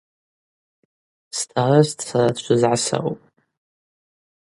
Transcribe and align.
Старост 1.39 1.97
сара 2.07 2.29
дшвызгӏасаупӏ. 2.35 3.23